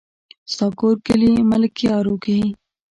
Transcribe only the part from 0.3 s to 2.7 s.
ستا کور کلي ملكيارو کې دی؟